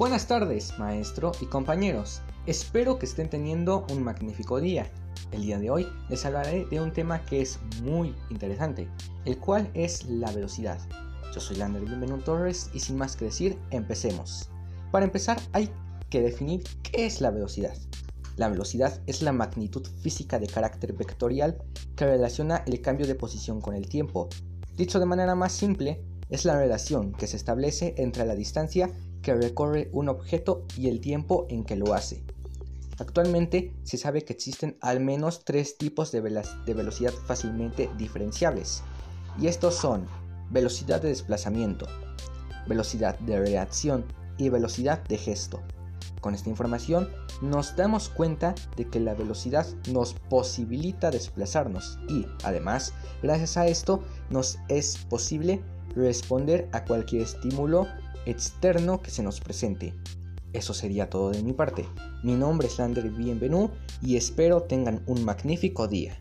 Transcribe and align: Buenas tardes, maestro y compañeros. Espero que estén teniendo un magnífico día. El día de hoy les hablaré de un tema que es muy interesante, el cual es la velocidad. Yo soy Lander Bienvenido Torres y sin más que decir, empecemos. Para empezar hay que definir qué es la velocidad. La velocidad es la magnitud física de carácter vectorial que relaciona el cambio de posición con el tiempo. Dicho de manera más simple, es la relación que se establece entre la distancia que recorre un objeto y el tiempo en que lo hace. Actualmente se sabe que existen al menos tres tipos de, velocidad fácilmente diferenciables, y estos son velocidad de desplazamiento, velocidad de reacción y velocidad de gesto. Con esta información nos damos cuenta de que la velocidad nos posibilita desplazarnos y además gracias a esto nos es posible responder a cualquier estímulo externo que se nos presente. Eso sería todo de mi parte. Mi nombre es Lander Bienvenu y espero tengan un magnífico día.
Buenas 0.00 0.26
tardes, 0.26 0.78
maestro 0.78 1.32
y 1.42 1.44
compañeros. 1.44 2.22
Espero 2.46 2.98
que 2.98 3.04
estén 3.04 3.28
teniendo 3.28 3.84
un 3.90 4.02
magnífico 4.02 4.58
día. 4.58 4.90
El 5.30 5.42
día 5.42 5.58
de 5.58 5.68
hoy 5.68 5.86
les 6.08 6.24
hablaré 6.24 6.64
de 6.64 6.80
un 6.80 6.90
tema 6.90 7.22
que 7.26 7.42
es 7.42 7.60
muy 7.82 8.16
interesante, 8.30 8.88
el 9.26 9.36
cual 9.36 9.70
es 9.74 10.06
la 10.06 10.32
velocidad. 10.32 10.80
Yo 11.34 11.38
soy 11.38 11.56
Lander 11.56 11.84
Bienvenido 11.84 12.16
Torres 12.16 12.70
y 12.72 12.80
sin 12.80 12.96
más 12.96 13.14
que 13.14 13.26
decir, 13.26 13.58
empecemos. 13.70 14.48
Para 14.90 15.04
empezar 15.04 15.38
hay 15.52 15.70
que 16.08 16.22
definir 16.22 16.64
qué 16.82 17.04
es 17.04 17.20
la 17.20 17.30
velocidad. 17.30 17.76
La 18.38 18.48
velocidad 18.48 19.02
es 19.06 19.20
la 19.20 19.32
magnitud 19.32 19.86
física 20.00 20.38
de 20.38 20.46
carácter 20.46 20.94
vectorial 20.94 21.58
que 21.94 22.06
relaciona 22.06 22.64
el 22.66 22.80
cambio 22.80 23.06
de 23.06 23.16
posición 23.16 23.60
con 23.60 23.74
el 23.74 23.86
tiempo. 23.86 24.30
Dicho 24.74 24.98
de 24.98 25.04
manera 25.04 25.34
más 25.34 25.52
simple, 25.52 26.02
es 26.30 26.44
la 26.44 26.56
relación 26.56 27.12
que 27.12 27.26
se 27.26 27.36
establece 27.36 27.94
entre 27.98 28.24
la 28.24 28.34
distancia 28.34 28.90
que 29.22 29.34
recorre 29.34 29.90
un 29.92 30.08
objeto 30.08 30.64
y 30.76 30.88
el 30.88 31.00
tiempo 31.00 31.46
en 31.50 31.64
que 31.64 31.76
lo 31.76 31.92
hace. 31.92 32.22
Actualmente 32.98 33.72
se 33.82 33.96
sabe 33.96 34.24
que 34.24 34.32
existen 34.32 34.76
al 34.80 35.00
menos 35.00 35.44
tres 35.44 35.76
tipos 35.76 36.12
de, 36.12 36.20
velocidad 36.20 37.12
fácilmente 37.26 37.88
diferenciables, 37.96 38.82
y 39.38 39.46
estos 39.46 39.74
son 39.74 40.06
velocidad 40.50 41.00
de 41.00 41.08
desplazamiento, 41.08 41.86
velocidad 42.66 43.18
de 43.20 43.40
reacción 43.40 44.04
y 44.36 44.48
velocidad 44.50 45.02
de 45.04 45.16
gesto. 45.16 45.62
Con 46.20 46.34
esta 46.34 46.50
información 46.50 47.08
nos 47.40 47.74
damos 47.76 48.10
cuenta 48.10 48.54
de 48.76 48.86
que 48.86 49.00
la 49.00 49.14
velocidad 49.14 49.66
nos 49.90 50.12
posibilita 50.12 51.10
desplazarnos 51.10 51.98
y 52.08 52.26
además 52.44 52.92
gracias 53.22 53.56
a 53.56 53.66
esto 53.66 54.04
nos 54.28 54.58
es 54.68 54.98
posible 55.08 55.62
responder 55.94 56.68
a 56.72 56.84
cualquier 56.84 57.22
estímulo 57.22 57.86
externo 58.26 59.00
que 59.00 59.10
se 59.10 59.22
nos 59.22 59.40
presente. 59.40 59.94
Eso 60.52 60.74
sería 60.74 61.08
todo 61.08 61.30
de 61.30 61.42
mi 61.42 61.52
parte. 61.52 61.86
Mi 62.22 62.34
nombre 62.34 62.66
es 62.66 62.78
Lander 62.78 63.08
Bienvenu 63.10 63.70
y 64.02 64.16
espero 64.16 64.62
tengan 64.62 65.02
un 65.06 65.24
magnífico 65.24 65.86
día. 65.86 66.18